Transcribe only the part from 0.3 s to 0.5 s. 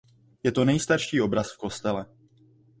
Je